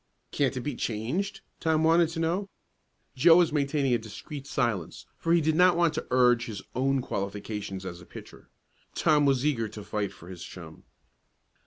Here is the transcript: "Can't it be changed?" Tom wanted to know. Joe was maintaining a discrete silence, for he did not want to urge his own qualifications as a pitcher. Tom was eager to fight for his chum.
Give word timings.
"Can't 0.31 0.57
it 0.57 0.61
be 0.61 0.73
changed?" 0.75 1.41
Tom 1.59 1.83
wanted 1.83 2.09
to 2.09 2.19
know. 2.19 2.49
Joe 3.15 3.37
was 3.37 3.53
maintaining 3.53 3.93
a 3.93 3.99
discrete 3.99 4.47
silence, 4.47 5.05
for 5.15 5.31
he 5.31 5.41
did 5.41 5.53
not 5.55 5.77
want 5.77 5.93
to 5.93 6.07
urge 6.09 6.47
his 6.47 6.63
own 6.73 7.03
qualifications 7.03 7.85
as 7.85 8.01
a 8.01 8.05
pitcher. 8.07 8.49
Tom 8.95 9.27
was 9.27 9.45
eager 9.45 9.67
to 9.69 9.83
fight 9.83 10.11
for 10.11 10.29
his 10.29 10.43
chum. 10.43 10.85